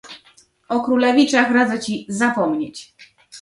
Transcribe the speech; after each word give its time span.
"O 0.69 0.79
królewiczach 0.81 1.51
radzę 1.51 1.79
ci 1.79 2.05
zapomnieć." 2.09 2.93